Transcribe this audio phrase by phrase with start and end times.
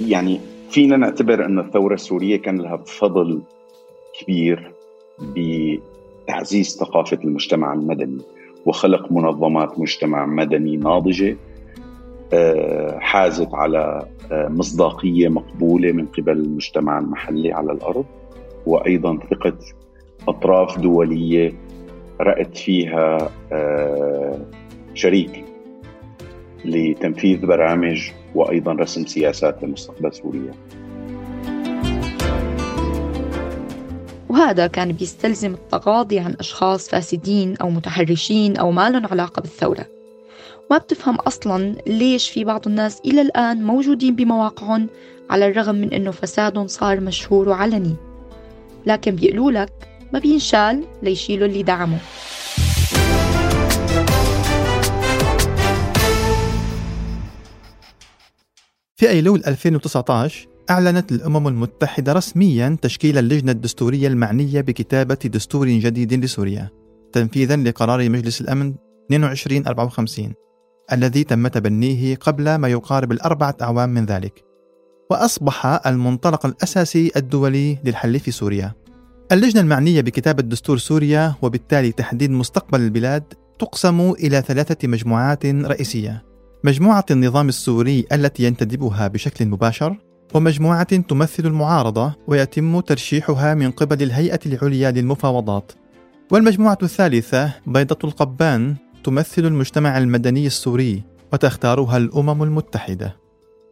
[0.00, 3.42] يعني فينا نعتبر أن الثورة السورية كان لها فضل
[4.20, 4.72] كبير
[5.20, 8.22] بتعزيز ثقافة المجتمع المدني
[8.66, 11.36] وخلق منظمات مجتمع مدني ناضجة
[12.32, 18.04] آه، حازت على آه، مصداقية مقبولة من قبل المجتمع المحلي على الأرض
[18.66, 19.58] وأيضا ثقة
[20.28, 21.54] أطراف دولية
[22.20, 24.40] رأت فيها آه،
[24.94, 25.44] شريك
[26.64, 30.54] لتنفيذ برامج وأيضا رسم سياسات لمستقبل سوريا.
[34.28, 39.86] وهذا كان بيستلزم التغاضي عن أشخاص فاسدين أو متحرشين أو ما لهم علاقة بالثورة.
[40.70, 44.88] ما بتفهم أصلا ليش في بعض الناس إلى الآن موجودين بمواقعهم
[45.30, 47.96] على الرغم من أنه فسادهم صار مشهور وعلني.
[48.86, 49.72] لكن بيقولوا لك
[50.12, 51.98] ما بينشال ليشيلوا اللي دعموا.
[58.96, 66.70] في أيلول 2019 أعلنت الأمم المتحدة رسميا تشكيل اللجنة الدستورية المعنية بكتابة دستور جديد لسوريا
[67.12, 68.74] تنفيذا لقرار مجلس الأمن
[69.12, 70.32] 2254
[70.92, 74.44] الذي تم تبنيه قبل ما يقارب الأربعة أعوام من ذلك.
[75.10, 78.72] وأصبح المنطلق الأساسي الدولي للحل في سوريا.
[79.32, 83.24] اللجنة المعنية بكتابة دستور سوريا وبالتالي تحديد مستقبل البلاد
[83.58, 86.35] تقسم إلى ثلاثة مجموعات رئيسية.
[86.66, 89.96] مجموعة النظام السوري التي ينتدبها بشكل مباشر
[90.34, 95.72] ومجموعة تمثل المعارضة ويتم ترشيحها من قبل الهيئة العليا للمفاوضات.
[96.30, 103.16] والمجموعة الثالثة بيضة القبان تمثل المجتمع المدني السوري وتختارها الأمم المتحدة.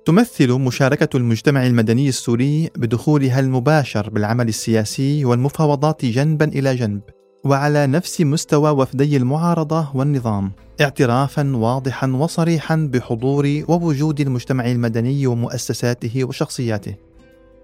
[0.05, 7.01] تمثل مشاركة المجتمع المدني السوري بدخولها المباشر بالعمل السياسي والمفاوضات جنبا إلى جنب
[7.45, 10.53] وعلى نفس مستوى وفدي المعارضة والنظام.
[10.81, 16.95] اعترافا واضحا وصريحا بحضور ووجود المجتمع المدني ومؤسساته وشخصياته.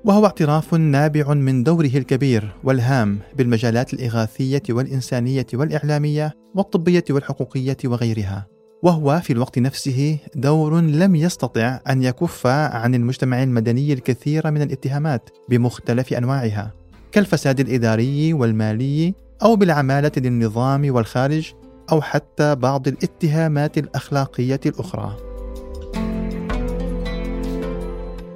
[0.04, 8.46] وهو اعتراف نابع من دوره الكبير والهام بالمجالات الإغاثية والإنسانية والإعلامية والطبية والحقوقية وغيرها.
[8.82, 15.30] وهو في الوقت نفسه دور لم يستطع أن يكف عن المجتمع المدني الكثير من الاتهامات
[15.48, 16.72] بمختلف أنواعها
[17.12, 21.52] كالفساد الإداري والمالي أو بالعمالة للنظام والخارج
[21.92, 25.16] أو حتى بعض الاتهامات الأخلاقية الأخرى.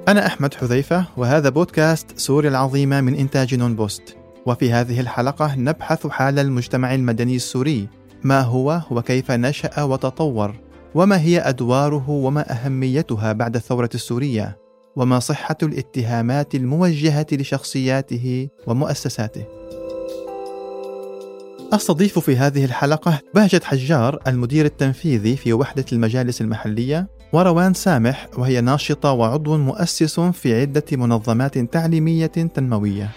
[0.07, 4.17] أنا أحمد حذيفة وهذا بودكاست سوريا العظيمة من إنتاج نون بوست.
[4.45, 7.87] وفي هذه الحلقة نبحث حال المجتمع المدني السوري.
[8.23, 10.55] ما هو وكيف نشأ وتطور؟
[10.95, 14.57] وما هي أدواره وما أهميتها بعد الثورة السورية؟
[14.95, 19.45] وما صحة الاتهامات الموجهة لشخصياته ومؤسساته؟
[21.75, 28.61] أستضيف في هذه الحلقة بهجة حجار المدير التنفيذي في وحدة المجالس المحلية وروان سامح وهي
[28.61, 33.11] ناشطة وعضو مؤسس في عدة منظمات تعليمية تنموية.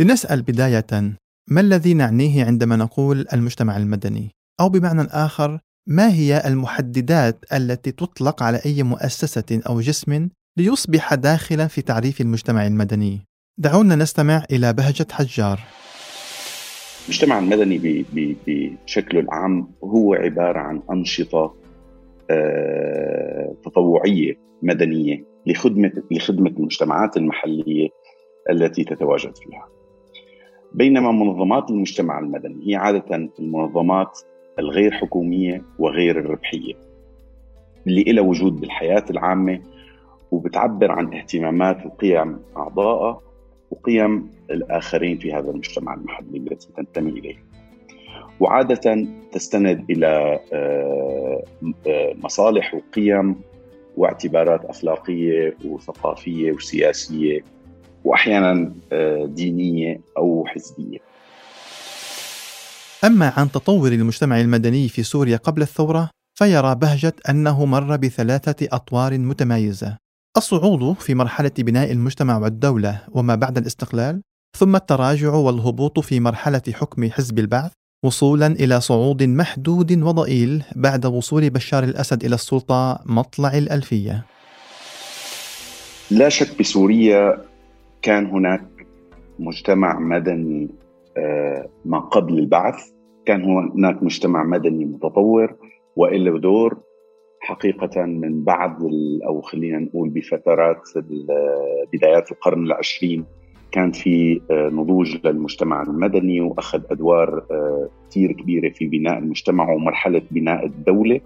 [0.00, 1.16] لنسأل بداية
[1.48, 4.30] ما الذي نعنيه عندما نقول المجتمع المدني؟
[4.60, 11.66] أو بمعنى آخر ما هي المحددات التي تطلق على أي مؤسسة أو جسم ليصبح داخلا
[11.66, 13.26] في تعريف المجتمع المدني
[13.58, 15.60] دعونا نستمع إلى بهجة حجار
[17.04, 18.04] المجتمع المدني
[18.46, 21.54] بشكله العام هو عبارة عن أنشطة
[22.30, 27.88] آه، تطوعية مدنية لخدمة لخدمة المجتمعات المحلية
[28.50, 29.68] التي تتواجد فيها.
[30.74, 34.18] بينما منظمات المجتمع المدني هي عادة المنظمات
[34.58, 36.74] الغير حكومية وغير الربحية
[37.86, 39.73] اللي لها وجود بالحياة العامة
[40.34, 43.20] وبتعبر عن اهتمامات وقيم أعضائها
[43.70, 47.36] وقيم الآخرين في هذا المجتمع المحلي التي تنتمي إليه.
[48.40, 51.42] وعادة تستند إلى آه،
[52.22, 53.36] مصالح وقيم
[53.96, 57.44] واعتبارات أخلاقية وثقافية وسياسية
[58.04, 60.98] وأحيانا آه، دينية أو حزبية.
[63.04, 69.18] أما عن تطور المجتمع المدني في سوريا قبل الثورة فيرى بهجة أنه مر بثلاثة أطوار
[69.18, 70.03] متمايزة
[70.36, 74.22] الصعود في مرحلة بناء المجتمع والدولة وما بعد الاستقلال
[74.56, 77.72] ثم التراجع والهبوط في مرحلة حكم حزب البعث
[78.04, 84.24] وصولا إلى صعود محدود وضئيل بعد وصول بشار الأسد إلى السلطة مطلع الألفية.
[86.10, 87.44] لا شك بسوريا
[88.02, 88.86] كان هناك
[89.38, 90.68] مجتمع مدني
[91.16, 92.82] آه، ما قبل البعث
[93.26, 95.56] كان هناك مجتمع مدني متطور
[95.96, 96.78] وإله دور
[97.44, 98.78] حقيقة من بعد
[99.26, 100.80] أو خلينا نقول بفترات
[101.92, 103.24] بدايات القرن العشرين
[103.72, 107.42] كان في نضوج للمجتمع المدني وأخذ أدوار
[108.10, 111.20] كثير كبيرة في بناء المجتمع ومرحلة بناء الدولة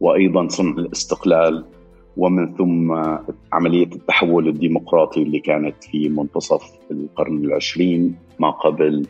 [0.00, 1.64] وأيضا صنع الاستقلال
[2.16, 2.92] ومن ثم
[3.52, 9.06] عملية التحول الديمقراطي اللي كانت في منتصف القرن العشرين ما قبل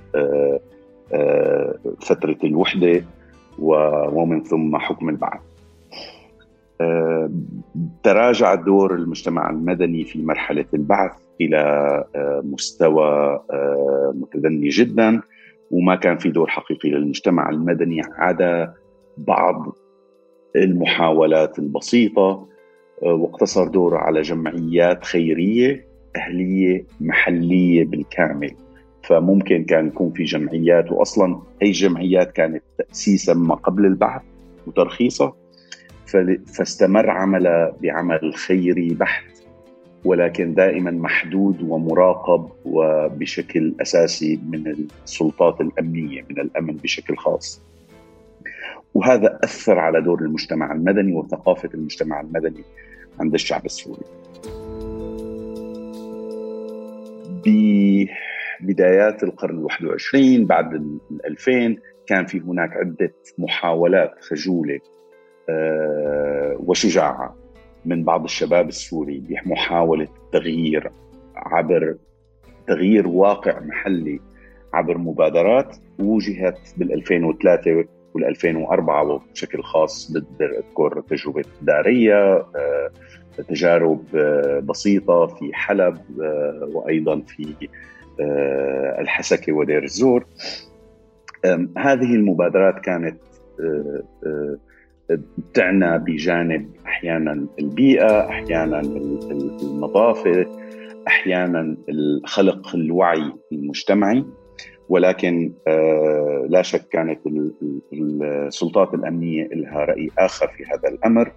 [2.00, 3.04] فترة الوحدة
[3.58, 5.40] ومن ثم حكم البعث.
[8.02, 11.58] تراجع دور المجتمع المدني في مرحلة البعث إلى
[12.16, 15.20] آه، مستوى آه، متدني جدا
[15.70, 18.74] وما كان في دور حقيقي للمجتمع المدني عدا
[19.18, 19.76] بعض
[20.56, 22.48] المحاولات البسيطة
[23.02, 25.86] آه، واقتصر دوره على جمعيات خيرية
[26.16, 28.54] أهلية محلية بالكامل.
[29.02, 34.22] فممكن كان يكون في جمعيات واصلا هي الجمعيات كانت تاسيسا ما قبل البعث
[34.66, 35.41] وترخيصها
[36.46, 39.24] فاستمر عمل بعمل خيري بحت
[40.04, 47.62] ولكن دائما محدود ومراقب وبشكل أساسي من السلطات الأمنية من الأمن بشكل خاص.
[48.94, 52.64] وهذا أثر على دور المجتمع المدني وثقافة المجتمع المدني
[53.20, 54.02] عند الشعب السوري.
[58.60, 61.76] ببدايات القرن ال 21 بعد ال 2000
[62.06, 64.80] كان في هناك عدة محاولات خجولة
[66.58, 67.36] وشجاعة
[67.84, 70.90] من بعض الشباب السوري بمحاولة تغيير
[71.36, 71.96] عبر
[72.66, 74.20] تغيير واقع محلي
[74.72, 77.84] عبر مبادرات وجهت بال 2003
[78.14, 82.90] وال 2004 وبشكل خاص بقدر أذكر تجربة دارية آه،
[83.48, 87.68] تجارب آه، بسيطة في حلب آه، وأيضا في
[88.98, 90.26] الحسكة ودير الزور.
[91.76, 93.18] هذه المبادرات كانت
[95.54, 98.80] تعنى بجانب أحيانا البيئة، أحيانا
[99.62, 100.46] النظافه،
[101.08, 101.76] أحيانا
[102.24, 104.24] خلق الوعي المجتمعي
[104.88, 107.20] ولكن آه، لا شك كانت
[107.92, 111.32] السلطات الأمنية لها رأي آخر في هذا الأمر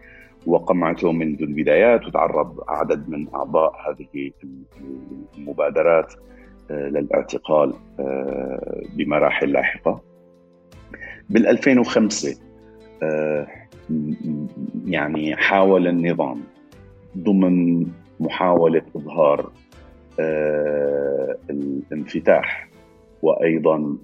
[0.46, 4.32] وقمعته منذ البدايات وتعرض عدد من أعضاء هذه
[5.38, 6.14] المبادرات
[6.72, 10.02] آه، للاعتقال آه، بمراحل لاحقة.
[11.30, 12.38] بال 2005
[14.86, 16.42] يعني حاول النظام
[17.18, 17.88] ضمن
[18.20, 19.52] محاولة إظهار
[20.20, 22.70] آه، الانفتاح
[23.22, 23.98] وأيضا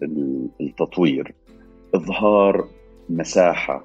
[0.62, 1.34] التطوير.
[1.96, 2.68] إظهار
[3.10, 3.84] مساحة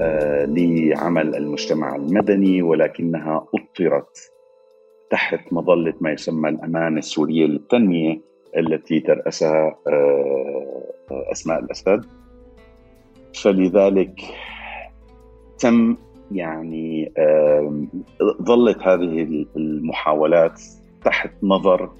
[0.00, 4.32] آه، لعمل المجتمع المدني ولكنها أطرت
[5.10, 8.20] تحت مظلة ما يسمى الأمانة السورية للتنمية
[8.56, 10.92] التي ترأسها آه،
[11.32, 12.04] أسماء الأسد
[13.42, 14.20] فلذلك
[15.60, 15.96] تم
[16.32, 17.12] يعني
[18.42, 20.62] ظلت هذه المحاولات
[21.04, 21.90] تحت نظر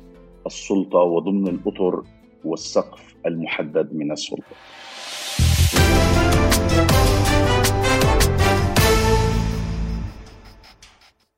[0.47, 2.03] السلطة وضمن الأطر
[2.45, 4.57] والسقف المحدد من السلطة.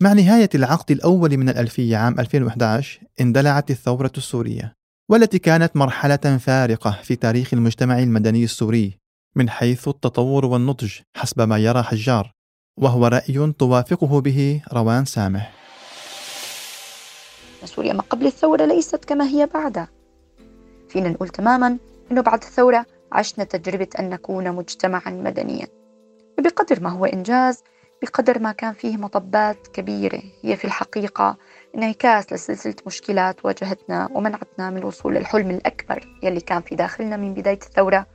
[0.02, 4.74] مع نهاية العقد الأول من الألفية عام 2011 اندلعت الثورة السورية
[5.10, 9.01] والتي كانت مرحلة فارقة في تاريخ المجتمع المدني السوري
[9.34, 12.32] من حيث التطور والنضج حسب ما يرى حجار
[12.76, 15.52] وهو رأي توافقه به روان سامح.
[17.64, 19.88] سوريا ما قبل الثورة ليست كما هي بعدها
[20.88, 21.78] فينا نقول تماما
[22.10, 25.66] أنه بعد الثورة عشنا تجربة أن نكون مجتمعا مدنيا.
[26.38, 27.62] بقدر ما هو إنجاز
[28.02, 31.36] بقدر ما كان فيه مطبات كبيرة هي في الحقيقة
[31.74, 37.58] انعكاس لسلسلة مشكلات واجهتنا ومنعتنا من الوصول للحلم الأكبر يلي كان في داخلنا من بداية
[37.62, 38.06] الثورة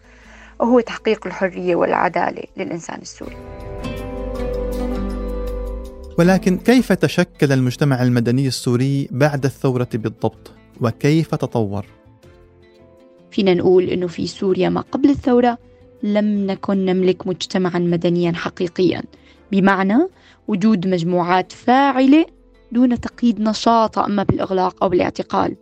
[0.60, 3.38] وهو تحقيق الحرية والعدالة للإنسان السوري.
[6.20, 11.86] ولكن كيف تشكل المجتمع المدني السوري بعد الثورة بالضبط؟ وكيف تطور؟
[13.32, 15.58] فينا نقول أنه في سوريا ما قبل الثورة
[16.04, 19.04] لم نكن نملك مجتمعا مدنيا حقيقيا.
[19.52, 19.98] بمعنى
[20.48, 22.26] وجود مجموعات فاعلة
[22.72, 25.56] دون تقييد نشاطها أما بالإغلاق أو بالاعتقال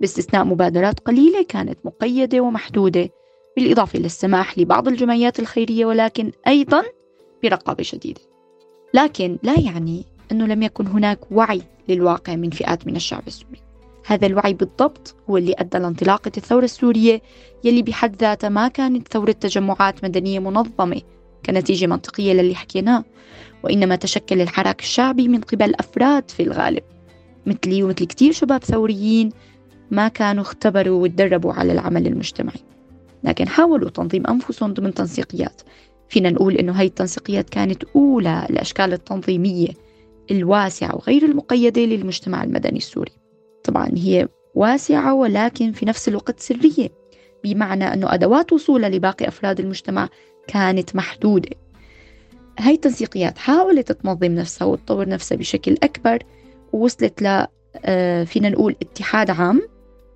[0.00, 3.08] باستثناء مبادرات قليلة كانت مقيدة ومحدودة.
[3.56, 6.82] بالإضافة للسماح لبعض الجمعيات الخيرية ولكن أيضا
[7.42, 8.20] برقابة شديدة.
[8.94, 13.60] لكن لا يعني أنه لم يكن هناك وعي للواقع من فئات من الشعب السوري.
[14.06, 17.22] هذا الوعي بالضبط هو اللي أدى لانطلاقة الثورة السورية
[17.64, 21.02] يلي بحد ذاتها ما كانت ثورة تجمعات مدنية منظمة
[21.46, 23.04] كنتيجة منطقية للي حكيناه
[23.62, 26.82] وإنما تشكل الحراك الشعبي من قبل أفراد في الغالب.
[27.46, 29.30] مثلي ومثل كتير شباب ثوريين
[29.90, 32.73] ما كانوا اختبروا وتدربوا على العمل المجتمعي.
[33.24, 35.62] لكن حاولوا تنظيم أنفسهم ضمن تنسيقيات.
[36.08, 39.68] فينا نقول إنه هاي التنسيقيات كانت أولى الأشكال التنظيمية
[40.30, 43.12] الواسعة وغير المقيدة للمجتمع المدني السوري.
[43.64, 46.88] طبعا هي واسعة ولكن في نفس الوقت سرية
[47.44, 50.08] بمعنى أنه أدوات وصولها لباقي أفراد المجتمع
[50.46, 51.50] كانت محدودة.
[52.58, 56.18] هاي التنسيقيات حاولت تنظم نفسها وتطور نفسها بشكل أكبر
[56.72, 57.46] ووصلت ل
[57.84, 59.62] آه، فينا نقول اتحاد عام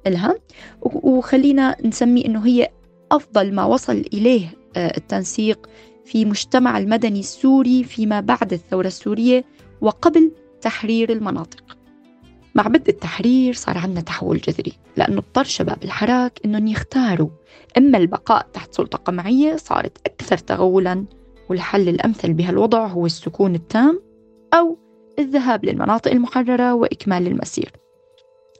[0.06, 0.34] لها.
[0.82, 2.68] وخلينا نسمي أنه هي
[3.12, 4.46] أفضل ما وصل إليه
[4.76, 5.68] آه، التنسيق
[6.04, 9.44] في مجتمع المدني السوري فيما بعد الثورة السورية
[9.80, 11.78] وقبل تحرير المناطق.
[12.54, 17.28] مع بدء التحرير صار عندنا تحول جذري لأنه اضطر شباب الحراك أنهم يختاروا.
[17.78, 21.04] إما البقاء تحت سلطة قمعية صارت أكثر تغولا
[21.48, 24.00] والحل الأمثل بهالوضع هو السكون التام
[24.54, 24.78] أو
[25.18, 27.72] الذهاب للمناطق المحررة وإكمال المسير.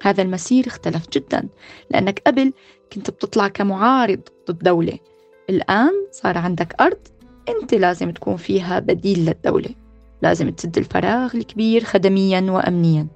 [0.03, 1.49] هذا المسير اختلف جدا
[1.91, 2.53] لأنك قبل
[2.93, 4.99] كنت بتطلع كمعارض ضد دولة.
[5.51, 6.99] الآن صار عندك أرض
[7.49, 9.71] أنت لازم تكون فيها بديل للدولة.
[10.23, 13.07] لازم تسد الفراغ الكبير خدميا وأمنيا.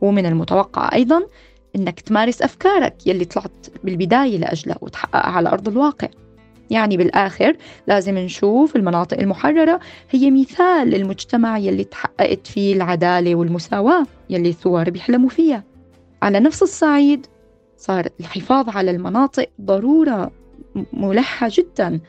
[0.00, 1.22] ومن المتوقع أيضا
[1.76, 6.08] أنك تمارس أفكارك يلي طلعت بالبداية لأجلها وتحققها على أرض الواقع.
[6.70, 7.56] يعني بالآخر
[7.86, 9.80] لازم نشوف المناطق المحررة
[10.10, 15.64] هي مثال للمجتمع يلي تحققت فيه العدالة والمساواة يلي الثوار بيحلموا فيها.
[16.22, 17.26] على نفس الصعيد
[17.78, 20.30] صار الحفاظ على المناطق ضرورة
[20.92, 22.00] ملحة جدا.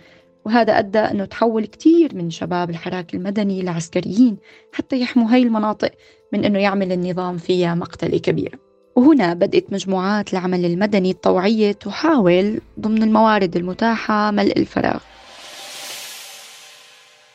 [0.46, 4.38] وهذا أدى أنه تحول كثير من شباب الحراك المدني لعسكريين
[4.74, 5.92] حتى يحموا هاي المناطق
[6.34, 8.60] من أنه يعمل النظام فيها مقتلة كبيرة
[8.96, 15.00] وهنا بدأت مجموعات العمل المدني الطوعية تحاول ضمن الموارد المتاحة ملء الفراغ.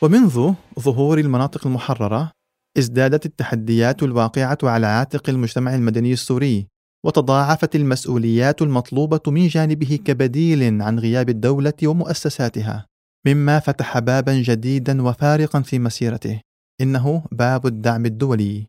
[0.01, 2.31] ومنذ ظهور المناطق المحررة
[2.77, 6.67] ازدادت التحديات الواقعة على عاتق المجتمع المدني السوري.
[7.05, 12.85] وتضاعفت المسؤوليات المطلوبة من جانبه كبديل عن غياب الدولة ومؤسساتها
[13.27, 16.41] مما فتح بابا جديدا وفارقا في مسيرته.
[16.81, 18.67] إنه باب الدعم الدولي.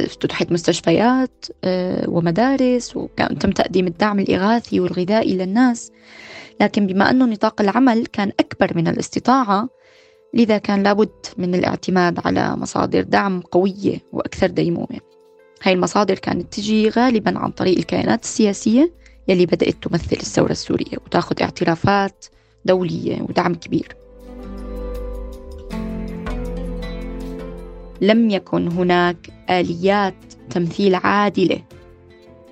[0.00, 5.92] افتتحت مستشفيات آه، ومدارس وكان تم تقديم الدعم الإغاثي والغذائي للناس.
[6.60, 9.68] لكن بما أنه نطاق العمل كان أكبر من الاستطاعة
[10.34, 15.13] لذا كان لابد من الاعتماد على مصادر دعم قوية وأكثر ديمومة.
[15.64, 18.92] هاي المصادر كانت تجي غالبا عن طريق الكيانات السياسية
[19.28, 22.26] يلي بدأت تمثل الثورة السورية وتأخذ اعترافات
[22.64, 23.96] دولية ودعم كبير.
[28.00, 29.16] لم يكن هناك
[29.50, 30.14] آليات
[30.50, 31.62] تمثيل عادلة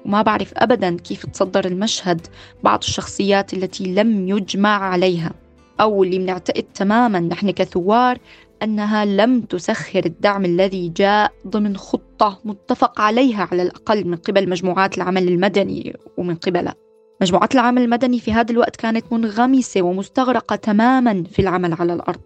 [0.05, 2.27] وما بعرف أبدا كيف تصدر المشهد
[2.63, 5.33] بعض الشخصيات التي لم يجمع عليها
[5.81, 8.19] أو اللي بنعتقد تماما نحن كثوار
[8.63, 12.12] أنها لم تسخر الدعم الذي جاء ضمن خطة
[12.45, 16.75] متفق عليها على الأقل من قبل مجموعات العمل المدني ومن قبلها
[17.23, 22.21] مجموعات العمل المدني في هذا الوقت كانت منغمسة ومستغرقة تماما في العمل على الأرض.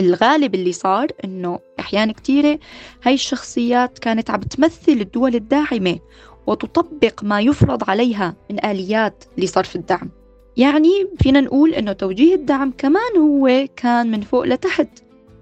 [0.00, 2.58] الغالب اللي صار إنه احيان كثيره
[3.02, 5.98] هاي الشخصيات كانت عم تمثل الدول الداعمة
[6.46, 10.10] وتطبق ما يفرض عليها من آليات لصرف الدعم.
[10.56, 14.88] يعني فينا نقول إنه توجيه الدعم كمان هو كان من فوق لتحت.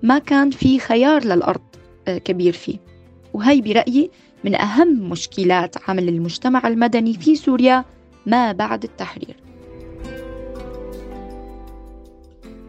[0.02, 1.60] ما كان في خيار للأرض
[2.08, 2.83] آه، كبير فيه.
[3.34, 4.10] وهي برأيي
[4.44, 7.84] من أهم مشكلات عمل المجتمع المدني في سوريا
[8.26, 9.36] ما بعد التحرير.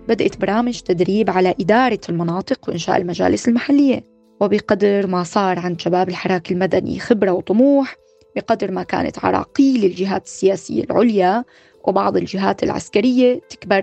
[0.08, 4.04] بدأت برامج تدريب على إدارة المناطق وإنشاء المجالس المحلية
[4.42, 7.96] وبقدر ما صار عند شباب الحراك المدني خبرة وطموح
[8.36, 11.44] بقدر ما كانت عراقيل الجهات السياسية العليا
[11.84, 13.82] وبعض الجهات العسكرية تكبر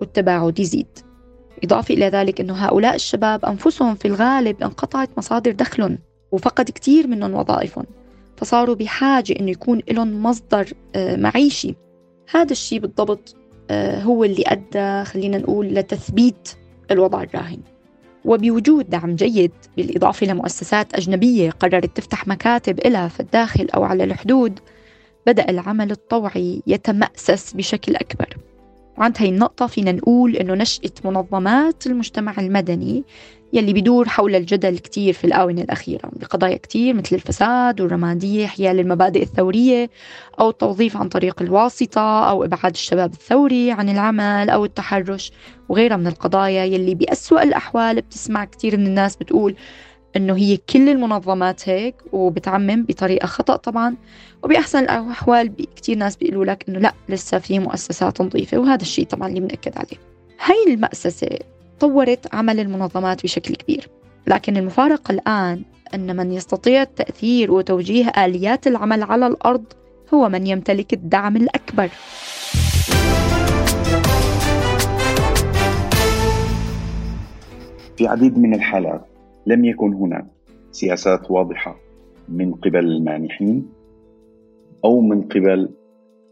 [0.00, 0.98] والتباعد يزيد.
[1.64, 5.98] إضافة إلى ذلك أنه هؤلاء الشباب أنفسهم في الغالب انقطعت مصادر دخلهم.
[6.32, 7.84] وفقد كثير منهم وظائفهم
[8.36, 11.74] فصاروا بحاجة أنه يكون لهم مصدر آه، معيشي.
[12.30, 13.36] هذا الشيء بالضبط
[13.70, 16.48] آه، هو اللي أدى خلينا نقول لتثبيت
[16.90, 17.60] الوضع الراهن.
[18.24, 24.58] وبوجود دعم جيد بالإضافة لمؤسسات أجنبية قررت تفتح مكاتب إلها في الداخل أو على الحدود
[25.26, 28.36] بدأ العمل الطوعي يتمأسس بشكل أكبر.
[28.98, 33.04] وعند هاي النقطة فينا نقول إنه نشأة منظمات المجتمع المدني
[33.52, 39.22] يلي بدور حول الجدل كتير في الآونة الأخيرة بقضايا كتير مثل الفساد والرمادية حيال المبادئ
[39.22, 39.90] الثورية
[40.40, 45.32] أو التوظيف عن طريق الواسطة أو إبعاد الشباب الثوري عن العمل أو التحرش
[45.68, 49.54] وغيرها من القضايا يلي بأسوأ الأحوال بتسمع كتير من الناس بتقول
[50.16, 53.96] إنه هي كل المنظمات هيك وبتعمم بطريقة خطأ طبعا.
[54.42, 59.28] وبأحسن الأحوال كثير ناس بيقولوا لك إنه لا لسه في مؤسسات نظيفة وهذا الشيء طبعا
[59.28, 60.00] اللي بنأكد عليه.
[60.44, 61.28] هاي المأسسة
[61.80, 63.88] طورت عمل المنظمات بشكل كبير.
[64.26, 65.62] لكن المفارقة الآن
[65.94, 69.64] أن من يستطيع التأثير وتوجيه آليات العمل على الأرض
[70.14, 71.88] هو من يمتلك الدعم الأكبر.
[77.96, 79.06] في عديد من الحالات
[79.46, 80.26] لم يكن هناك
[80.72, 81.76] سياسات واضحة
[82.28, 83.66] من قبل المانحين
[84.84, 85.68] أو من قبل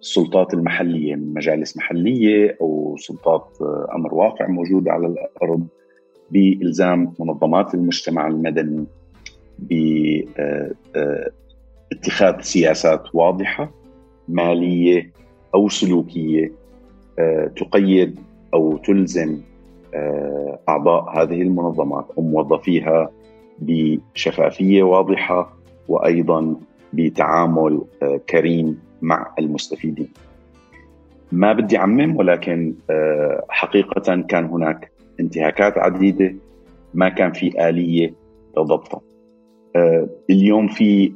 [0.01, 3.49] السلطات المحلية من مجالس محلية أو سلطات
[3.95, 5.67] أمر واقع موجوده على الأرض
[6.31, 8.87] بإلزام منظمات المجتمع المدني
[11.91, 13.71] باتخاذ سياسات واضحة
[14.29, 15.13] مالية
[15.55, 16.53] أو سلوكية
[17.57, 18.19] تقيد
[18.55, 19.41] أو تلزم
[20.69, 23.11] أعضاء هذه المنظمات أو موظفيها
[23.59, 26.57] بشفافية واضحة وأيضا
[26.93, 30.09] بتعامل آه، كريم مع المستفيدين.
[31.33, 36.35] ما بدي اعمم ولكن آه، حقيقة كان هناك انتهاكات عديدة
[36.95, 38.15] ما كان في آلية
[38.57, 39.01] لضبطها.
[39.77, 41.13] آه، اليوم في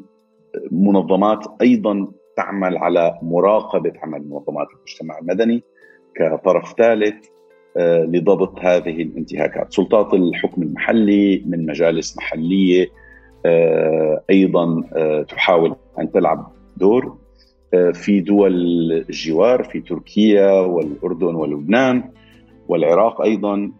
[0.71, 5.63] منظمات أيضا تعمل على مراقبة عمل منظمات المجتمع المدني
[6.15, 7.15] كطرف ثالث
[7.79, 13.02] لضبط هذه الانتهاكات، سلطات الحكم المحلي من مجالس محلية آه،
[14.31, 17.17] أيضا آه، تحاول أن تلعب دور
[17.75, 18.53] آه، في دول
[19.09, 22.05] الجوار في تركيا والأردن ولبنان
[22.69, 23.73] والعراق أيضا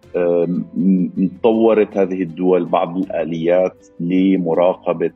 [1.43, 5.11] طورت هذه الدول بعض الآليات لمراقبة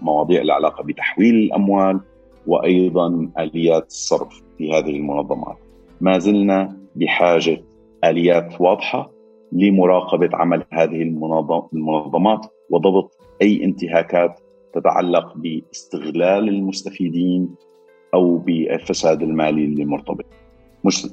[0.00, 2.00] مواضيع العلاقة بتحويل الأموال
[2.46, 5.56] وأيضا آليات الصرف في هذه المنظمات.
[6.00, 7.62] ما زلنا بحاجة
[8.04, 9.10] آليات واضحة
[9.52, 11.02] لمراقبة عمل هذه
[11.72, 14.40] المنظمات وضبط أي انتهاكات
[14.74, 17.48] تتعلق باستغلال المستفيدين
[18.14, 20.26] أو بالفساد المالي المرتبط.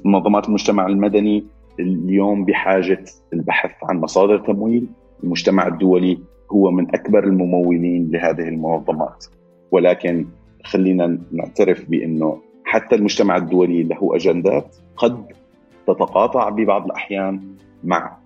[0.04, 1.46] منظمات المجتمع المدني
[1.80, 4.86] اليوم بحاجة البحث عن مصادر تمويل،
[5.24, 6.18] المجتمع الدولي
[6.52, 9.24] هو من أكبر الممولين لهذه المنظمات
[9.70, 10.26] ولكن
[10.64, 15.26] خلينا نعترف بأنه حتى المجتمع الدولي له أجندات قد
[15.86, 18.16] تتقاطع ببعض الأحيان مع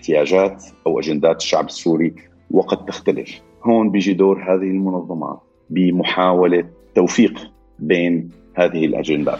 [0.00, 2.14] احتياجات أو أجندات الشعب السوري
[2.50, 3.30] وقد تختلف.
[3.64, 5.40] هون بيجي دور هذه المنظمات
[5.70, 6.64] بمحاولة
[6.94, 9.38] توفيق بين هذه الأجندات.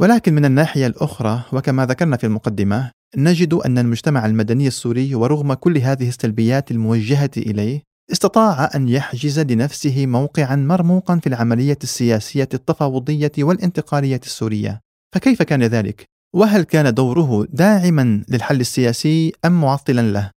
[0.00, 5.78] ولكن من الناحية الأخرى وكما ذكرنا في المقدمة نجد أن المجتمع المدني السوري ورغم كل
[5.78, 14.20] هذه السلبيات الموجهة إليه استطاع أن يحجز لنفسه موقعا مرموقا في العملية السياسية التفاوضية والانتقالية
[14.22, 14.80] السورية.
[15.14, 20.30] فكيف كان ذلك؟ وهل كان دوره داعما للحل السياسي أم معطلا له؟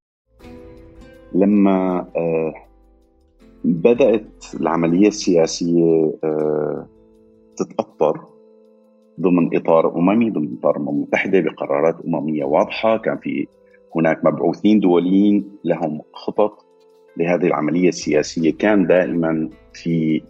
[1.35, 2.55] لما آه،
[3.65, 6.87] بدأت العملية السياسية آه،
[7.57, 8.21] تتأطر
[9.21, 13.47] ضمن إطار أممي ضمن إطار الامم المتحده بقرارات أممية واضحة كان في
[13.97, 16.64] هناك مبعوثين دوليين لهم خطط
[17.17, 20.23] لهذه العملية السياسية كان دائما في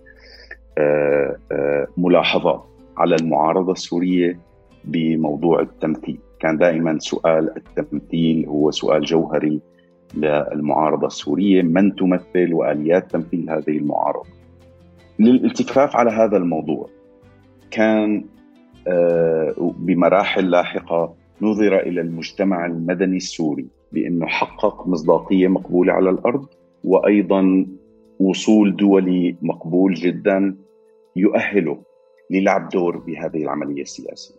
[0.79, 2.65] آه، آه، ملاحظات
[2.97, 4.39] على المعارضة السورية
[4.85, 9.61] بموضوع التمثيل، كان دائما سؤال التمثيل هو سؤال جوهري
[10.15, 14.29] للمعارضة السورية، من تمثل وآليات تمثيل هذه المعارضة.
[15.19, 16.89] للالتفاف على هذا الموضوع
[17.71, 18.25] كان
[18.89, 26.47] آه، بمراحل لاحقة نظر إلى المجتمع المدني السوري بأنه حقق مصداقية مقبولة على الأرض
[26.85, 27.67] وأيضا
[28.21, 30.57] وصول دولي مقبول جدا
[31.17, 31.79] يؤهله
[32.31, 34.35] للعب دور بهذه العملية السياسية.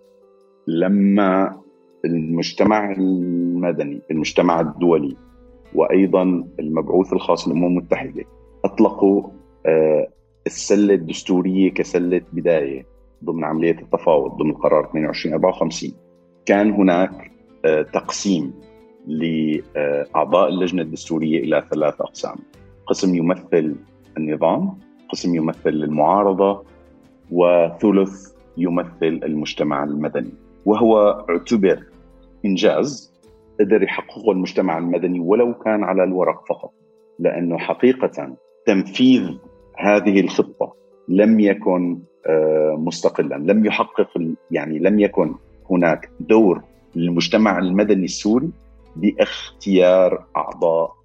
[0.68, 1.62] لما
[2.06, 5.18] المجتمع المدني، المجتمع الدولي
[5.76, 8.24] وأيضا المبعوث الخاص للأمم المتحدة
[8.66, 9.24] أطلقوا
[9.66, 10.08] آه،
[10.48, 12.86] السلة الدستورية كسلة بداية
[13.24, 15.92] ضمن عملية التفاوض ضمن قرار 2254
[16.46, 17.32] كان هناك
[17.66, 18.54] آه، تقسيم
[19.08, 22.36] لأعضاء اللجنة الدستورية إلى ثلاث أقسام.
[22.88, 23.76] قسم يمثل
[24.18, 26.64] النظام قسم يمثل المعارضة
[27.32, 30.34] وثلث يمثل المجتمع المدني.
[30.66, 31.84] وهو اعتبر
[32.46, 33.14] إنجاز
[33.60, 36.74] قدر يحققه المجتمع المدني ولو كان على الورق فقط.
[37.20, 39.30] لأنه حقيقة تنفيذ
[39.78, 40.74] هذه الخطة
[41.10, 43.36] لم يكن آه، مستقلا.
[43.36, 44.08] لم يحقق
[44.52, 45.36] يعني لم يكن
[45.72, 46.62] هناك دور
[46.96, 48.50] للمجتمع المدني السوري
[48.96, 50.96] باختيار أعضاء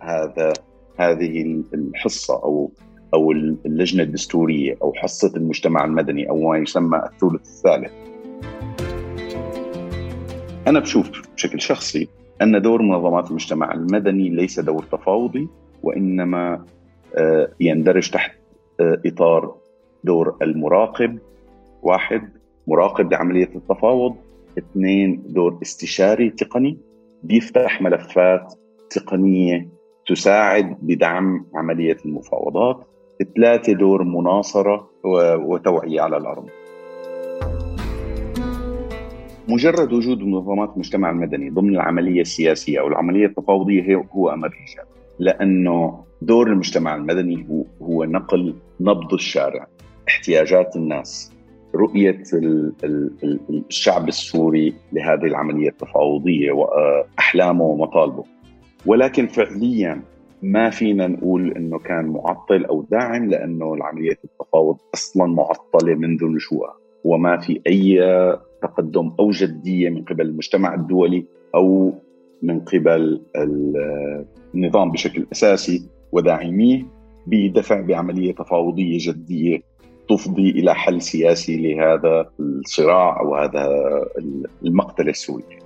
[0.00, 0.52] هذا
[0.98, 2.70] هذه الحصة أو
[3.14, 7.92] أو اللجنة الدستورية أو حصة المجتمع المدني أو ما يسمى الثلث الثالث.
[10.66, 12.08] أنا بشوف بشكل شخصي
[12.42, 15.48] أن دور منظمات المجتمع المدني ليس دور تفاوضي
[15.82, 16.64] وإنما
[17.16, 18.32] آه، يندرج تحت
[18.80, 19.54] آه، إطار
[20.04, 21.18] دور المراقب.
[21.82, 22.28] واحد
[22.66, 24.16] مراقب لعملية التفاوض.
[24.58, 26.78] اثنين دور استشاري تقني.
[27.22, 28.54] بيفتح ملفات
[28.90, 29.68] تقنية
[30.06, 32.86] تساعد بدعم عملية المفاوضات
[33.36, 34.90] ثلاثة دور مناصرة
[35.36, 36.48] وتوعية على الأرض.
[39.48, 46.04] مجرد وجود منظمات المجتمع المدني ضمن العملية السياسية أو العملية التفاوضية هو أمر إيجابي لأنه
[46.22, 49.66] دور المجتمع المدني هو هو نقل نبض الشارع
[50.08, 51.32] احتياجات الناس.
[51.74, 52.22] رؤية
[53.50, 58.24] الشعب السوري لهذه العملية التفاوضية واحلامه ومطالبه.
[58.86, 60.02] ولكن فعليا
[60.42, 66.74] ما فينا نقول إنه كان معطل أو داعم لأنه العملية التفاوض أصلا معطلة منذ نشوئها
[67.04, 67.98] وما في أي
[68.62, 71.92] تقدم أو جدية من قبل المجتمع الدولي أو
[72.42, 73.20] من قبل
[74.54, 76.86] النظام بشكل أساسي وداعميه
[77.26, 79.62] بدفع بعملية تفاوضية جدية
[80.10, 83.68] تفضي إلى حل سياسي لهذا الصراع أو هذا
[84.62, 85.58] المقتل السوري.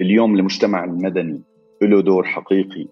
[0.00, 1.42] اليوم المجتمع المدني
[1.82, 2.86] له دور حقيقي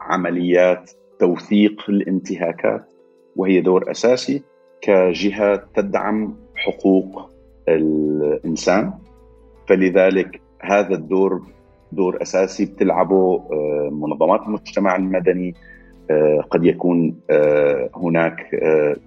[0.00, 2.92] بعمليات توثيق الانتهاكات
[3.36, 4.42] وهي دور أساسي
[4.80, 7.30] كجهه تدعم حقوق
[7.68, 8.92] الإنسان
[9.68, 11.42] فلذلك هذا الدور
[11.92, 15.54] دور أساسي بتلعبه آه، منظمات المجتمع المدني
[16.50, 18.54] قد يكون آه، هناك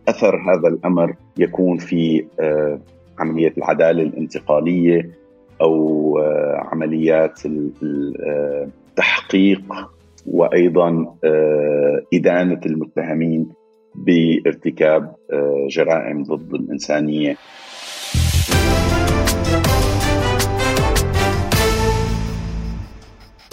[0.08, 2.26] أثر هذا الأمر يكون في
[3.20, 5.10] عملية العدالة الانتقالية
[5.62, 6.18] أو
[6.56, 7.42] عمليات
[7.84, 9.62] التحقيق
[10.28, 11.16] وأيضا
[12.14, 13.50] إدانة المتهمين
[13.96, 15.16] بارتكاب
[15.70, 17.36] جرائم ضد الإنسانية.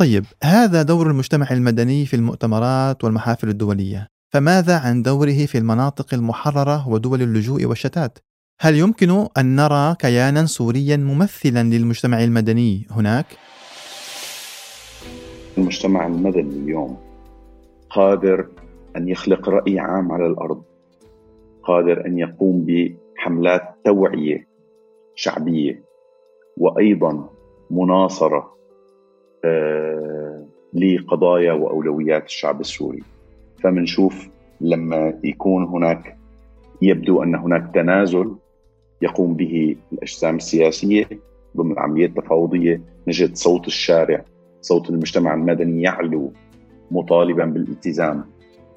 [0.05, 6.89] طيب هذا دور المجتمع المدني في المؤتمرات والمحافل الدولية فماذا عن دوره في المناطق المحررة
[6.89, 8.19] ودول اللجوء والشتات؟
[8.61, 13.27] هل يمكن أن نرى كيانا سوريا ممثلا للمجتمع المدني هناك؟
[15.59, 16.99] المجتمع المدني اليوم
[17.91, 18.47] قادر
[18.97, 20.63] أن يخلق رأي عام على الأرض
[21.63, 24.49] قادر أن يقوم بحملات توعية
[25.15, 25.85] شعبية
[26.57, 27.29] وأيضا
[27.71, 28.55] مناصرة
[30.75, 33.03] لقضايا وأولويات الشعب السوري.
[33.63, 34.29] فمنشوف
[34.61, 36.17] لما يكون هناك
[36.83, 38.35] يبدو أن هناك تنازل
[39.03, 41.09] يقوم به الأجسام السياسية
[41.57, 42.81] ضمن العملية التفاوضية.
[43.09, 44.25] نجد صوت الشارع
[44.61, 46.33] صوت المجتمع المدني يعلو
[46.91, 48.25] مطالبا بالالتزام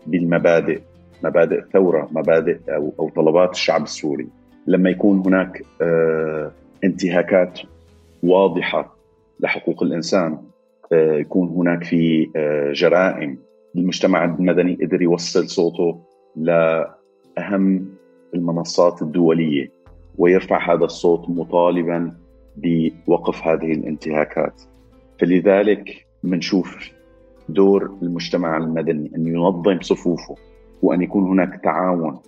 [0.08, 0.82] بالمبادئ
[1.24, 4.28] مبادئ الثورة مبادئ أو أو طلبات الشعب السوري.
[4.68, 6.52] لما يكون هناك آه
[6.84, 7.60] انتهاكات
[8.24, 8.98] واضحة
[9.40, 10.42] لحقوق الإنسان آه،
[10.92, 13.40] يكون هناك في آه، جرائم.
[13.76, 16.02] المجتمع المدني قدر يوصل صوته
[16.36, 17.86] لأهم
[18.36, 19.72] المنصات الدولية
[20.18, 22.18] ويرفع هذا الصوت مطالبا
[22.58, 24.62] بوقف هذه الانتهاكات.
[25.20, 26.92] فلذلك بنشوف
[27.50, 30.36] دور المجتمع المدني أن ينظم صفوفه
[30.82, 32.20] وأن يكون هناك تعاون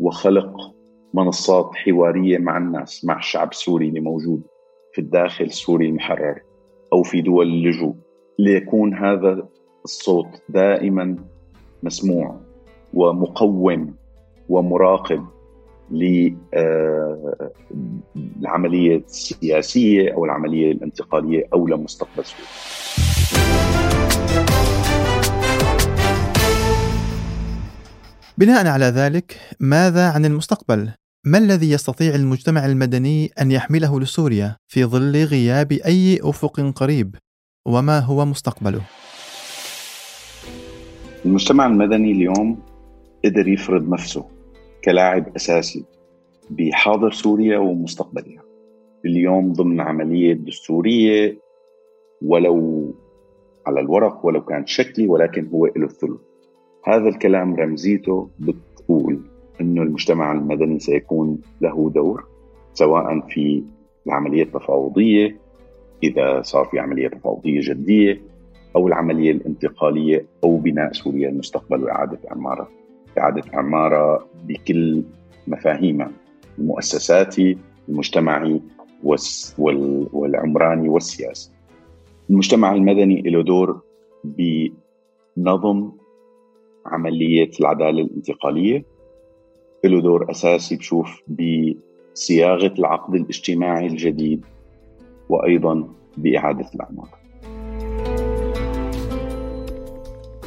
[0.00, 0.74] وخلق
[1.14, 4.42] منصات حوارية مع الناس مع الشعب السوري اللي موجود
[4.92, 6.40] في الداخل السوري المحرر
[6.92, 7.94] أو في دول اللجوء.
[8.38, 9.48] ليكون هذا
[9.84, 11.16] الصوت دائما
[11.82, 12.40] مسموع
[12.94, 13.94] ومقوم
[14.48, 15.26] ومراقب
[18.36, 22.48] للعملية السياسية أو العملية الانتقالية أو لمستقبل سوريا
[28.38, 30.90] بناء على ذلك ماذا عن المستقبل؟
[31.26, 37.16] ما الذي يستطيع المجتمع المدني أن يحمله لسوريا في ظل غياب أي أفق قريب
[37.68, 38.80] وما هو مستقبله؟
[41.24, 42.58] المجتمع المدني اليوم
[43.24, 44.24] قدر يفرض نفسه
[44.84, 45.84] كلاعب أساسي
[46.50, 48.42] بحاضر سوريا ومستقبلها.
[49.04, 51.38] اليوم ضمن عملية دستورية
[52.22, 52.94] ولو
[53.66, 56.20] على الورق ولو كان شكلي ولكن هو له الثلث.
[56.84, 59.20] هذا الكلام رمزيته بتقول
[59.60, 62.24] إنه المجتمع المدني سيكون له دور
[62.74, 63.62] سواء في
[64.06, 65.47] العملية التفاوضية
[66.02, 68.20] إذا صار في عملية تفاوضية جدية
[68.76, 72.68] أو العملية الانتقالية أو بناء سوريا المستقبل وإعادة إعمارها.
[73.18, 75.02] إعادة إعمارها بكل
[75.46, 76.10] مفاهيمها
[76.58, 77.58] المؤسساتي
[77.88, 78.60] المجتمعي
[80.12, 81.50] والعمراني والسياسي.
[82.30, 83.80] المجتمع المدني له دور
[84.24, 85.90] بنظم
[86.86, 88.84] عملية العدالة الانتقالية.
[89.84, 94.44] له دور أساسي بشوف بصياغة العقد الاجتماعي الجديد.
[95.28, 95.84] وأيضا
[96.16, 97.08] بإعادة الاعمار.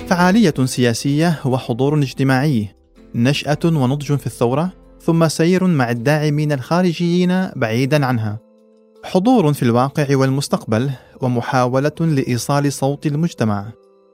[0.07, 2.67] فعالية سياسية وحضور اجتماعي،
[3.15, 8.39] نشأة ونضج في الثورة، ثم سير مع الداعمين الخارجيين بعيدا عنها.
[9.03, 10.89] حضور في الواقع والمستقبل
[11.21, 13.71] ومحاولة لإيصال صوت المجتمع.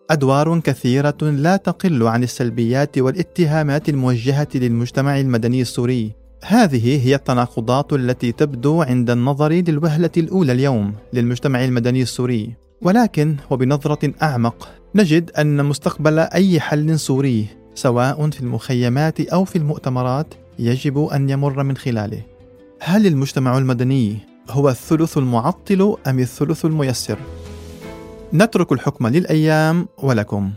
[0.10, 6.12] أدوار كثيرة لا تقل عن السلبيات والاتهامات الموجهة للمجتمع المدني السوري
[6.46, 12.54] هذه هي التناقضات التي تبدو عند النظر للوهلة الأولى اليوم للمجتمع المدني السوري.
[12.82, 20.34] ولكن وبنظرة أعمق نجد أن مستقبل أي حل سوري سواء في المخيمات أو في المؤتمرات
[20.60, 22.22] يجب أن يمر من خلاله.
[22.82, 24.18] هل المجتمع المدني
[24.50, 27.18] هو الثلث المعطل أم الثلث الميسر؟
[28.34, 30.52] نترك الحكم للأيام ولكم.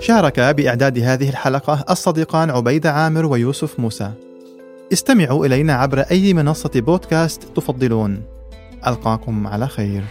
[0.00, 4.12] شارك بإعداد هذه الحلقة الصديقان عبيد عامر ويوسف موسى.
[4.92, 8.22] استمعوا إلينا عبر أي منصة بودكاست تفضلون.
[8.86, 10.02] ألقاكم على خير.